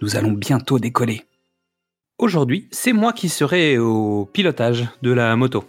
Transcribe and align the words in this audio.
nous 0.00 0.16
allons 0.16 0.32
bientôt 0.32 0.78
décoller. 0.78 1.22
Aujourd'hui, 2.18 2.68
c'est 2.70 2.92
moi 2.92 3.12
qui 3.12 3.28
serai 3.28 3.78
au 3.78 4.28
pilotage 4.32 4.88
de 5.02 5.12
la 5.12 5.36
moto. 5.36 5.64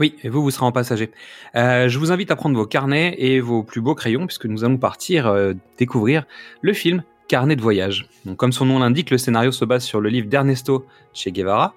Oui, 0.00 0.14
et 0.22 0.28
vous, 0.28 0.42
vous 0.42 0.50
serez 0.50 0.66
en 0.66 0.72
passager. 0.72 1.10
Euh, 1.56 1.88
je 1.88 1.98
vous 1.98 2.12
invite 2.12 2.30
à 2.30 2.36
prendre 2.36 2.56
vos 2.56 2.66
carnets 2.66 3.16
et 3.18 3.40
vos 3.40 3.62
plus 3.62 3.80
beaux 3.80 3.94
crayons, 3.94 4.26
puisque 4.26 4.46
nous 4.46 4.64
allons 4.64 4.78
partir 4.78 5.26
euh, 5.26 5.54
découvrir 5.76 6.24
le 6.62 6.72
film 6.72 7.02
Carnet 7.28 7.56
de 7.56 7.60
voyage. 7.60 8.08
Comme 8.36 8.52
son 8.52 8.64
nom 8.64 8.78
l'indique, 8.78 9.10
le 9.10 9.18
scénario 9.18 9.52
se 9.52 9.64
base 9.66 9.84
sur 9.84 10.00
le 10.00 10.08
livre 10.08 10.28
d'Ernesto 10.28 10.86
Che 11.12 11.28
Guevara 11.28 11.74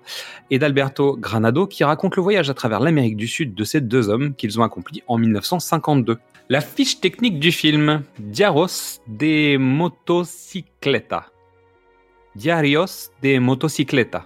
et 0.50 0.60
d'Alberto 0.60 1.18
Granado, 1.18 1.68
qui 1.68 1.84
raconte 1.84 2.16
le 2.16 2.22
voyage 2.22 2.50
à 2.50 2.54
travers 2.54 2.80
l'Amérique 2.80 3.18
du 3.18 3.28
Sud 3.28 3.54
de 3.54 3.64
ces 3.66 3.82
deux 3.82 4.08
hommes 4.10 4.34
qu'ils 4.34 4.60
ont 4.60 4.64
accompli 4.64 5.04
en 5.08 5.18
1952. 5.18 6.18
La 6.48 6.62
fiche 6.62 7.02
technique 7.02 7.40
du 7.40 7.52
film 7.52 8.04
Diaros 8.20 9.02
de 9.08 9.58
Motocicleta. 9.58 11.31
Diarios 12.36 13.12
de 13.22 13.40
Motocicleta, 13.40 14.26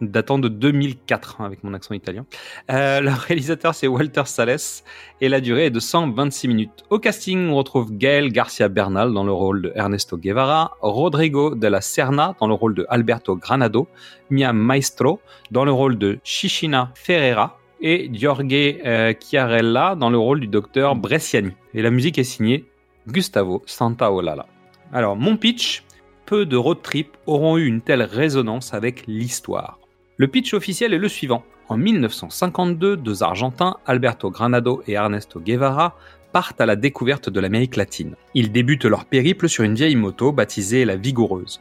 datant 0.00 0.38
de 0.38 0.48
2004 0.48 1.40
hein, 1.40 1.44
avec 1.44 1.64
mon 1.64 1.74
accent 1.74 1.94
italien. 1.94 2.26
Euh, 2.70 3.00
le 3.00 3.10
réalisateur 3.26 3.74
c'est 3.74 3.86
Walter 3.86 4.22
Sales 4.24 4.82
et 5.20 5.28
la 5.28 5.40
durée 5.40 5.66
est 5.66 5.70
de 5.70 5.80
126 5.80 6.48
minutes. 6.48 6.84
Au 6.90 6.98
casting, 6.98 7.48
on 7.48 7.56
retrouve 7.56 7.92
Gael 7.92 8.32
Garcia 8.32 8.68
Bernal 8.68 9.12
dans 9.12 9.24
le 9.24 9.32
rôle 9.32 9.62
de 9.62 9.72
Ernesto 9.74 10.16
Guevara, 10.16 10.76
Rodrigo 10.80 11.54
de 11.54 11.66
la 11.66 11.80
Serna 11.80 12.34
dans 12.40 12.48
le 12.48 12.54
rôle 12.54 12.74
de 12.74 12.86
Alberto 12.88 13.36
Granado, 13.36 13.88
Mia 14.30 14.52
Maestro 14.52 15.20
dans 15.50 15.64
le 15.64 15.72
rôle 15.72 15.98
de 15.98 16.18
Shishina 16.24 16.92
Ferreira 16.94 17.58
et 17.80 18.10
Jorge 18.12 18.46
euh, 18.52 19.12
Chiarella 19.20 19.94
dans 19.94 20.10
le 20.10 20.18
rôle 20.18 20.40
du 20.40 20.46
docteur 20.46 20.96
Bresciani. 20.96 21.52
Et 21.74 21.82
la 21.82 21.90
musique 21.90 22.18
est 22.18 22.24
signée 22.24 22.64
Gustavo 23.06 23.62
Santaolalla. 23.66 24.46
Alors, 24.92 25.16
mon 25.16 25.36
pitch, 25.36 25.84
peu 26.26 26.44
de 26.44 26.56
road 26.56 26.82
trips 26.82 27.16
auront 27.26 27.56
eu 27.56 27.66
une 27.66 27.80
telle 27.80 28.02
résonance 28.02 28.74
avec 28.74 29.06
l'histoire. 29.06 29.78
Le 30.16 30.26
pitch 30.26 30.54
officiel 30.54 30.92
est 30.92 30.98
le 30.98 31.08
suivant. 31.08 31.44
En 31.68 31.76
1952, 31.76 32.96
deux 32.96 33.22
Argentins, 33.22 33.76
Alberto 33.86 34.30
Granado 34.30 34.82
et 34.86 34.94
Ernesto 34.94 35.40
Guevara, 35.40 35.96
partent 36.32 36.60
à 36.60 36.66
la 36.66 36.76
découverte 36.76 37.30
de 37.30 37.40
l'Amérique 37.40 37.76
latine. 37.76 38.16
Ils 38.34 38.52
débutent 38.52 38.84
leur 38.84 39.04
périple 39.04 39.48
sur 39.48 39.64
une 39.64 39.74
vieille 39.74 39.96
moto 39.96 40.32
baptisée 40.32 40.84
la 40.84 40.96
Vigoureuse. 40.96 41.60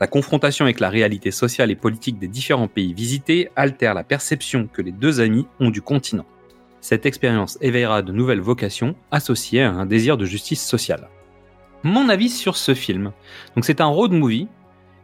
La 0.00 0.06
confrontation 0.06 0.64
avec 0.64 0.80
la 0.80 0.90
réalité 0.90 1.30
sociale 1.30 1.70
et 1.70 1.76
politique 1.76 2.18
des 2.18 2.28
différents 2.28 2.68
pays 2.68 2.92
visités 2.92 3.50
altère 3.54 3.94
la 3.94 4.02
perception 4.04 4.68
que 4.72 4.82
les 4.82 4.92
deux 4.92 5.20
amis 5.20 5.46
ont 5.60 5.70
du 5.70 5.82
continent. 5.82 6.26
Cette 6.80 7.06
expérience 7.06 7.58
éveillera 7.60 8.02
de 8.02 8.12
nouvelles 8.12 8.40
vocations 8.40 8.96
associées 9.10 9.62
à 9.62 9.72
un 9.72 9.86
désir 9.86 10.16
de 10.16 10.24
justice 10.24 10.66
sociale 10.66 11.08
mon 11.82 12.08
avis 12.08 12.28
sur 12.28 12.56
ce 12.56 12.74
film. 12.74 13.12
Donc 13.54 13.64
c'est 13.64 13.80
un 13.80 13.86
road 13.86 14.12
movie 14.12 14.48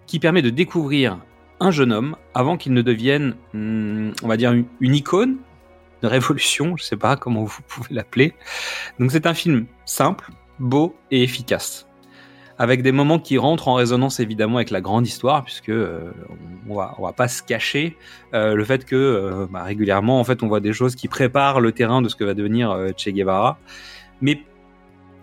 qui 0.07 0.19
permet 0.19 0.43
de 0.43 0.51
découvrir 0.51 1.19
un 1.61 1.71
jeune 1.71 1.93
homme 1.93 2.17
avant 2.35 2.57
qu'il 2.57 2.73
ne 2.73 2.83
devienne, 2.83 3.35
hmm, 3.55 4.11
on 4.23 4.29
va 4.29 4.37
dire, 4.37 4.53
une, 4.53 4.95
icône 4.95 5.39
de 6.03 6.09
révolution, 6.09 6.77
je 6.77 6.85
sais 6.85 6.97
pas 6.97 7.17
comment 7.17 7.45
vous 7.45 7.63
pouvez 7.69 7.95
l'appeler. 7.95 8.35
Donc 8.99 9.11
c'est 9.11 9.27
un 9.27 9.35
film 9.35 9.67
simple, 9.85 10.31
beau 10.59 10.95
et 11.11 11.23
efficace. 11.23 11.87
Avec 12.59 12.83
des 12.83 12.93
moments 12.93 13.19
qui 13.19 13.37
rentrent 13.37 13.69
en 13.69 13.75
résonance 13.75 14.19
évidemment 14.19 14.57
avec 14.57 14.71
la 14.71 14.81
grande 14.81 15.07
histoire, 15.07 15.45
puisque 15.45 15.69
euh, 15.69 16.11
on, 16.69 16.75
va, 16.75 16.95
va 16.99 17.13
pas 17.13 17.29
se 17.29 17.43
cacher 17.43 17.97
euh, 18.33 18.55
le 18.55 18.65
fait 18.65 18.87
que 18.87 18.97
euh, 18.97 19.47
bah, 19.51 19.63
régulièrement 19.63 20.21
en 20.21 20.25
fait 20.25 20.43
on 20.43 20.49
voit 20.49 20.61
des 20.61 20.73
choses 20.73 20.95
qui 20.95 21.07
préparent 21.07 21.61
le 21.61 21.73
terrain 21.73 22.01
de 22.01 22.09
ce 22.09 22.17
que 22.17 22.25
va 22.25 22.33
devenir 22.33 22.75
Che 22.97 23.11
Guevara. 23.11 23.59
Mais 24.23 24.41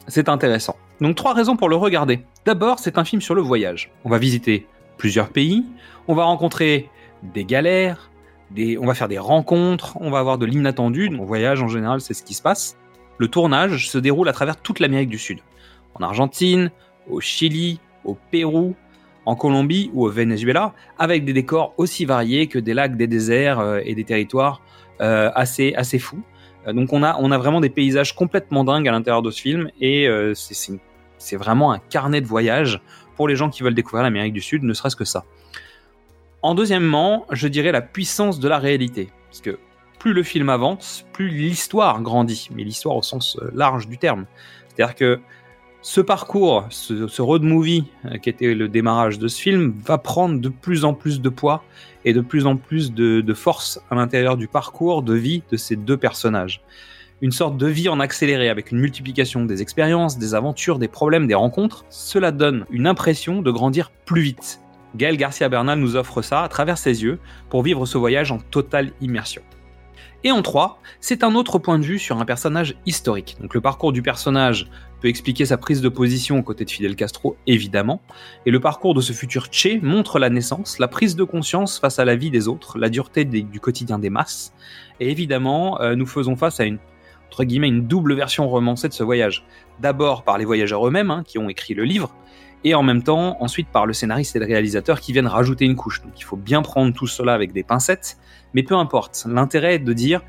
c'est 0.08 0.30
intéressant. 0.30 0.76
Donc 1.04 1.18
trois 1.18 1.34
raisons 1.34 1.58
pour 1.58 1.68
le 1.68 1.76
regarder. 1.76 2.22
D'abord, 2.46 2.80
c'est 2.80 2.98
un 2.98 3.04
film 3.04 3.22
sur 3.22 3.36
le 3.36 3.42
voyage. 3.42 3.92
On 4.06 4.10
va 4.10 4.18
visiter 4.18 4.66
plusieurs 4.98 5.28
pays, 5.28 5.66
on 6.08 6.16
va 6.16 6.24
rencontrer 6.24 6.90
des 7.34 7.44
galères, 7.44 8.10
on 8.58 8.86
va 8.86 8.94
faire 8.94 9.10
des 9.10 9.20
rencontres, 9.20 9.98
on 10.00 10.10
va 10.10 10.20
avoir 10.20 10.38
de 10.38 10.46
l'inattendu. 10.46 11.14
On 11.20 11.26
voyage 11.26 11.62
en 11.62 11.68
général, 11.68 12.00
c'est 12.00 12.14
ce 12.14 12.24
qui 12.24 12.34
se 12.34 12.42
passe. 12.42 12.78
Le 13.18 13.28
tournage 13.28 13.90
se 13.90 13.98
déroule 13.98 14.30
à 14.30 14.32
travers 14.32 14.56
toute 14.56 14.80
l'Amérique 14.80 15.10
du 15.10 15.18
Sud. 15.18 15.40
En 15.96 16.04
Argentine, 16.04 16.72
au 17.10 17.20
Chili, 17.20 17.82
au 18.06 18.18
Pérou, 18.32 18.74
en 19.26 19.36
Colombie 19.36 19.92
ou 19.94 20.06
au 20.06 20.10
Venezuela, 20.10 20.74
avec 20.98 21.26
des 21.26 21.34
décors 21.34 21.74
aussi 21.76 22.06
variés 22.06 22.48
que 22.48 22.60
des 22.60 22.74
lacs, 22.74 22.96
des 22.96 23.08
déserts 23.08 23.60
euh, 23.60 23.82
et 23.84 23.94
des 23.94 24.06
territoires 24.06 24.62
euh, 25.02 25.30
assez, 25.36 25.74
assez 25.76 26.00
fous. 26.00 26.24
Euh, 26.68 26.74
donc 26.74 26.94
on 26.94 27.04
a, 27.04 27.18
on 27.20 27.32
a 27.32 27.38
vraiment 27.38 27.62
des 27.62 27.70
paysages 27.70 28.16
complètement 28.16 28.64
dingues 28.64 28.88
à 28.88 28.92
l'intérieur 28.92 29.22
de 29.22 29.32
ce 29.32 29.42
film 29.42 29.70
et 29.80 30.08
euh, 30.08 30.34
c'est 31.24 31.38
vraiment 31.38 31.72
un 31.72 31.80
carnet 31.80 32.22
de 32.22 32.28
voyage 32.28 32.82
pour 33.16 33.28
les 33.28 33.36
gens 33.36 33.50
qui 33.50 33.64
veulent 33.64 33.76
découvrir 33.76 34.04
l'Amérique 34.04 34.34
du 34.34 34.42
Sud, 34.42 34.64
ne 34.64 34.74
serait-ce 34.74 34.96
que 34.96 35.06
ça. 35.06 35.26
En 36.42 36.56
deuxièmement, 36.56 37.26
je 37.32 37.48
dirais 37.48 37.72
la 37.72 37.82
puissance 37.82 38.40
de 38.40 38.48
la 38.50 38.60
réalité. 38.60 39.10
Parce 39.30 39.42
que 39.42 39.58
plus 40.00 40.14
le 40.14 40.24
film 40.24 40.50
avance, 40.50 41.06
plus 41.14 41.30
l'histoire 41.30 42.02
grandit, 42.02 42.50
mais 42.54 42.64
l'histoire 42.64 42.98
au 42.98 43.02
sens 43.02 43.38
euh, 43.42 43.50
large 43.56 43.88
du 43.88 43.98
terme. 43.98 44.26
C'est-à-dire 44.68 44.96
que 44.96 45.20
ce 45.82 46.02
parcours, 46.02 46.66
ce, 46.70 47.22
road 47.22 47.44
movie 47.44 47.86
euh, 48.06 48.18
qui 48.18 48.30
était 48.30 48.54
le 48.54 48.68
démarrage 48.68 49.20
de 49.20 49.28
ce 49.28 49.42
film, 49.42 49.74
va 49.86 49.98
prendre 49.98 50.40
de 50.40 50.50
plus 50.50 50.84
en 50.84 50.94
plus 50.94 51.22
de 51.22 51.30
poids 51.30 51.64
et 52.06 52.14
de 52.14 52.22
plus 52.22 52.46
en 52.46 52.58
plus 52.58 52.94
de, 52.94 53.34
force 53.34 53.80
à 53.90 53.96
l'intérieur 53.96 54.36
du 54.36 54.48
parcours 54.48 55.04
de 55.04 55.14
vie 55.14 55.44
de 55.52 55.58
ces 55.58 55.76
deux 55.76 55.98
personnages. 55.98 56.62
Une 57.24 57.32
sorte 57.32 57.56
de 57.56 57.68
vie 57.68 57.88
en 57.88 58.02
accéléré 58.02 58.50
avec 58.50 58.74
une 58.74 58.80
multiplication 58.80 59.46
des 59.46 59.62
expériences, 59.62 60.18
des 60.18 60.36
aventures, 60.36 60.78
des 60.78 60.90
problèmes, 60.90 61.26
des 61.26 61.36
rencontres. 61.36 61.86
Cela 61.90 62.34
donne 62.34 62.66
une 62.70 62.86
impression 62.86 63.42
de 63.42 63.50
grandir 63.50 63.92
plus 64.04 64.20
vite. 64.20 64.60
Gaël 64.98 65.16
Garcia 65.16 65.48
Bernal 65.48 65.80
nous 65.80 65.96
offre 65.96 66.22
ça 66.22 66.42
à 66.42 66.50
travers 66.50 66.78
ses 66.78 67.02
yeux 67.02 67.20
pour 67.50 67.64
vivre 67.64 67.86
ce 67.86 67.98
voyage 67.98 68.34
en 68.34 68.40
totale 68.40 68.92
immersion. 69.00 69.42
Et 70.26 70.32
en 70.32 70.42
3, 70.42 70.82
c'est 71.00 71.24
un 71.24 71.36
autre 71.36 71.60
point 71.60 71.80
de 71.80 71.86
vue 71.86 71.98
sur 71.98 72.18
un 72.18 72.26
personnage 72.26 72.76
historique. 72.86 73.38
Donc 73.40 73.54
le 73.54 73.62
parcours 73.62 73.94
du 73.94 74.02
personnage 74.02 74.68
peut 75.00 75.08
expliquer 75.08 75.46
sa 75.46 75.58
prise 75.58 75.80
de 75.80 75.88
position 75.88 76.40
aux 76.40 76.44
côtés 76.44 76.66
de 76.66 76.72
Fidel 76.72 76.98
Castro, 76.98 77.38
évidemment, 77.48 78.02
et 78.46 78.52
le 78.52 78.60
parcours 78.60 78.94
de 78.94 79.02
ce 79.02 79.14
futur 79.14 79.48
Che 79.50 79.80
montre 79.82 80.20
la 80.20 80.30
naissance, 80.30 80.78
la 80.78 80.90
prise 80.90 81.16
de 81.16 81.24
conscience 81.24 81.80
face 81.80 82.00
à 82.00 82.06
la 82.06 82.18
vie 82.18 82.32
des 82.32 82.50
autres, 82.50 82.78
la 82.78 82.90
dureté 82.90 83.24
du 83.24 83.60
quotidien 83.62 83.98
des 83.98 84.10
masses, 84.10 84.54
et 85.00 85.10
évidemment, 85.10 85.80
euh, 85.82 85.96
nous 85.96 86.06
faisons 86.06 86.38
face 86.38 86.62
à 86.62 86.64
une, 86.64 86.80
entre 87.34 87.46
guillemets, 87.46 87.68
une 87.68 87.88
double 87.88 88.14
version 88.14 88.48
romancée 88.48 88.88
de 88.88 88.94
ce 88.94 89.02
voyage. 89.02 89.44
D'abord 89.80 90.24
par 90.24 90.38
les 90.38 90.46
voyageurs 90.46 90.88
eux-mêmes, 90.88 91.10
hein, 91.10 91.24
qui 91.26 91.40
ont 91.40 91.50
écrit 91.50 91.74
le 91.74 91.84
livre, 91.84 92.14
et 92.64 92.76
en 92.76 92.84
même 92.84 93.02
temps, 93.02 93.38
ensuite 93.42 93.68
par 93.70 93.88
le 93.88 93.94
scénariste 93.94 94.36
et 94.36 94.40
le 94.40 94.46
réalisateur 94.46 95.00
qui 95.02 95.14
viennent 95.14 95.26
rajouter 95.26 95.66
une 95.66 95.76
couche. 95.76 96.04
Donc 96.04 96.12
il 96.16 96.24
faut 96.24 96.38
bien 96.38 96.62
prendre 96.62 96.94
tout 96.94 97.08
cela 97.08 97.34
avec 97.34 97.52
des 97.52 97.64
pincettes, 97.64 98.20
mais 98.54 98.62
peu 98.62 98.76
importe. 98.76 99.26
L'intérêt 99.28 99.76
est 99.76 99.80
de 99.80 99.94
dire 99.94 100.22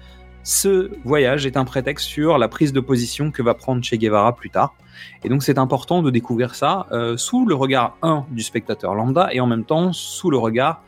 ce 0.44 0.92
voyage 1.04 1.44
est 1.44 1.58
un 1.58 1.66
prétexte 1.66 2.06
sur 2.06 2.38
la 2.38 2.48
prise 2.48 2.72
de 2.72 2.80
position 2.80 3.30
que 3.30 3.42
va 3.42 3.52
prendre 3.52 3.84
Che 3.84 3.96
Guevara 3.96 4.34
plus 4.34 4.48
tard. 4.48 4.74
Et 5.24 5.28
donc 5.28 5.42
c'est 5.42 5.58
important 5.58 6.00
de 6.00 6.10
découvrir 6.10 6.54
ça 6.54 6.86
euh, 6.90 7.18
sous 7.18 7.44
le 7.44 7.54
regard 7.54 7.98
1 8.00 8.24
du 8.30 8.42
spectateur 8.42 8.94
lambda 8.94 9.28
et 9.30 9.40
en 9.40 9.46
même 9.46 9.64
temps 9.64 9.92
sous 9.92 10.30
le 10.30 10.38
regard 10.38 10.82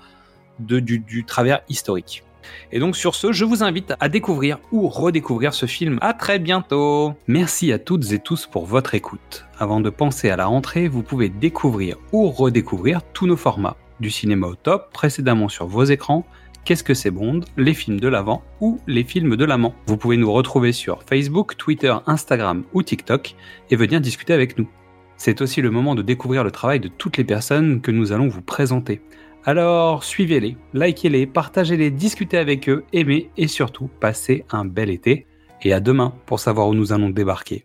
du 0.58 1.24
travers 1.26 1.60
historique. 1.69 2.25
Et 2.72 2.78
donc 2.78 2.96
sur 2.96 3.14
ce, 3.14 3.32
je 3.32 3.44
vous 3.44 3.62
invite 3.62 3.94
à 4.00 4.08
découvrir 4.08 4.58
ou 4.72 4.88
redécouvrir 4.88 5.54
ce 5.54 5.66
film. 5.66 5.98
À 6.00 6.12
très 6.12 6.38
bientôt 6.38 7.14
Merci 7.26 7.72
à 7.72 7.78
toutes 7.78 8.12
et 8.12 8.19
tous 8.19 8.46
pour 8.46 8.66
votre 8.66 8.94
écoute. 8.94 9.46
Avant 9.58 9.81
de 9.81 9.90
penser 9.90 10.31
à 10.31 10.37
la 10.37 10.46
rentrée, 10.46 10.88
vous 10.88 11.02
pouvez 11.02 11.28
découvrir 11.28 11.96
ou 12.12 12.31
redécouvrir 12.31 13.00
tous 13.12 13.26
nos 13.26 13.37
formats. 13.37 13.76
Du 14.00 14.10
cinéma 14.10 14.46
au 14.46 14.54
top, 14.54 14.93
précédemment 14.93 15.48
sur 15.48 15.66
vos 15.66 15.84
écrans, 15.84 16.26
Qu'est-ce 16.66 16.82
que 16.82 16.94
c'est 16.94 17.12
Bond, 17.12 17.43
les 17.56 17.75
films 17.75 18.00
de 18.00 18.08
l'avant 18.08 18.43
ou 18.60 18.81
les 18.88 19.04
films 19.04 19.37
de 19.37 19.44
l'amant. 19.44 19.76
Vous 19.87 19.96
pouvez 19.96 20.16
nous 20.16 20.32
retrouver 20.32 20.72
sur 20.72 21.04
Facebook, 21.04 21.56
Twitter, 21.56 21.94
Instagram 22.06 22.64
ou 22.75 22.82
TikTok 22.82 23.37
et 23.70 23.76
venir 23.76 24.00
discuter 24.00 24.32
avec 24.32 24.58
nous. 24.58 24.69
C'est 25.16 25.43
aussi 25.43 25.62
le 25.62 25.70
moment 25.70 25.94
de 25.94 26.02
découvrir 26.02 26.43
le 26.43 26.50
travail 26.50 26.81
de 26.81 26.88
toutes 26.88 27.19
les 27.19 27.25
personnes 27.25 27.81
que 27.81 27.93
nous 27.93 28.10
allons 28.10 28.26
vous 28.26 28.43
présenter. 28.43 29.00
Alors 29.48 30.02
suivez-les, 30.02 30.56
likez-les, 30.75 31.25
partagez-les, 31.25 31.93
discutez 31.93 32.37
avec 32.37 32.69
eux, 32.69 32.84
aimez 32.93 33.31
et 33.37 33.46
surtout 33.46 33.88
passez 34.00 34.44
un 34.50 34.64
bel 34.64 34.90
été. 34.90 35.28
Et 35.62 35.72
à 35.72 35.78
demain 35.78 36.12
pour 36.26 36.40
savoir 36.40 36.66
où 36.66 36.75
nous 36.75 36.93
allons 36.93 37.10
débarquer. 37.10 37.64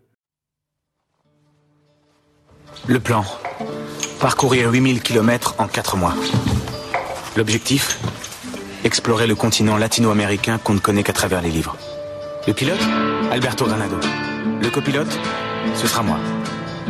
Le 2.87 2.99
plan. 2.99 3.25
Parcourir 4.19 4.71
8000 4.71 5.01
km 5.01 5.55
en 5.57 5.67
4 5.67 5.97
mois. 5.97 6.13
L'objectif? 7.35 7.99
Explorer 8.83 9.25
le 9.25 9.35
continent 9.35 9.77
latino-américain 9.77 10.59
qu'on 10.59 10.75
ne 10.75 10.79
connaît 10.79 11.03
qu'à 11.03 11.13
travers 11.13 11.41
les 11.41 11.49
livres. 11.49 11.77
Le 12.47 12.53
pilote? 12.53 12.81
Alberto 13.31 13.65
Granado. 13.65 13.97
Le 14.61 14.69
copilote? 14.69 15.19
Ce 15.73 15.87
sera 15.87 16.03
moi. 16.03 16.19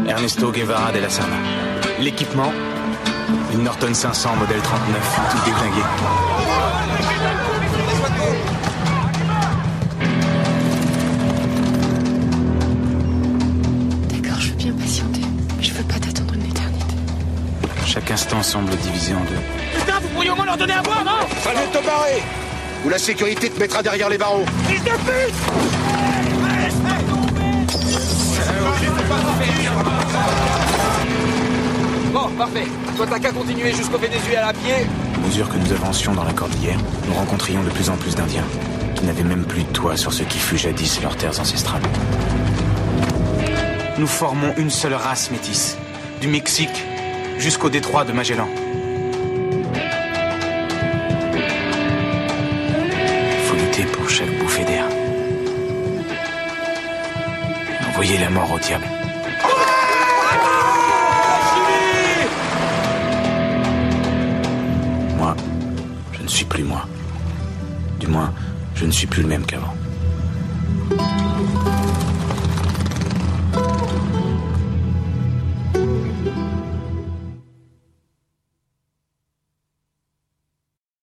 Ernesto 0.05 0.51
Guevara 0.51 0.91
de 0.91 0.99
la 0.99 1.09
Serna. 1.09 1.37
L'équipement? 2.01 2.51
Une 3.53 3.63
Norton 3.63 3.93
500 3.93 4.35
modèle 4.37 4.61
39, 4.61 5.19
tout 5.31 5.37
déglingué. 5.45 5.81
D'accord, 14.09 14.39
je 14.39 14.49
veux 14.49 14.55
bien 14.55 14.73
patienter. 14.73 15.21
Je 15.59 15.71
veux 15.73 15.83
pas 15.83 15.95
t'attendre 15.95 16.33
une 16.33 16.45
éternité. 16.45 16.95
Chaque 17.85 18.09
instant 18.11 18.41
semble 18.43 18.75
divisé 18.77 19.13
en 19.13 19.21
deux. 19.21 19.79
Putain, 19.79 19.99
vous 20.01 20.07
pourriez 20.09 20.29
au 20.31 20.35
moins 20.35 20.45
leur 20.45 20.57
donner 20.57 20.73
à 20.73 20.81
boire, 20.81 21.03
non 21.03 21.27
Fallait 21.41 21.67
te 21.67 21.85
barrer 21.85 22.23
Ou 22.85 22.89
la 22.89 22.97
sécurité 22.97 23.49
te 23.49 23.59
mettra 23.59 23.83
derrière 23.83 24.09
les 24.09 24.17
barreaux. 24.17 24.45
Fils 24.67 24.83
de 24.83 24.89
pute 24.89 25.35
Bon, 29.09 29.17
parfait. 32.51 32.69
Toi, 32.95 33.05
t'as 33.09 33.19
qu'à 33.19 33.31
continuer 33.31 33.73
jusqu'au 33.73 33.97
Venezuela 33.97 34.47
à 34.47 34.53
pied. 34.53 34.73
À 35.15 35.25
mesure 35.25 35.49
que 35.49 35.57
nous 35.57 35.71
avancions 35.71 36.13
dans 36.13 36.23
la 36.23 36.33
cordillère, 36.33 36.77
nous 37.07 37.13
rencontrions 37.13 37.63
de 37.63 37.69
plus 37.69 37.89
en 37.89 37.97
plus 37.97 38.15
d'Indiens, 38.15 38.45
qui 38.95 39.05
n'avaient 39.05 39.23
même 39.23 39.45
plus 39.45 39.63
de 39.63 39.69
toit 39.69 39.97
sur 39.97 40.13
ce 40.13 40.23
qui 40.23 40.37
fut 40.37 40.57
jadis 40.57 41.01
leurs 41.01 41.15
terres 41.15 41.39
ancestrales. 41.39 41.81
Nous 43.97 44.07
formons 44.07 44.53
une 44.57 44.69
seule 44.69 44.93
race 44.93 45.31
métisse, 45.31 45.77
du 46.21 46.27
Mexique 46.27 46.85
jusqu'au 47.37 47.69
détroit 47.69 48.05
de 48.05 48.13
Magellan. 48.13 48.47
Faut 53.45 53.55
lutter 53.55 53.83
pour 53.83 54.09
chaque 54.09 54.37
bouffée 54.39 54.63
d'air. 54.63 54.85
Envoyer 57.89 58.17
la 58.17 58.29
mort 58.29 58.51
au 58.51 58.59
diable. 58.59 59.00
Plus 66.45 66.63
moi. 66.63 66.85
Du 67.99 68.07
moins, 68.07 68.33
je 68.75 68.85
ne 68.85 68.91
suis 68.91 69.07
plus 69.07 69.21
le 69.21 69.27
même 69.27 69.45
qu'avant. 69.45 69.75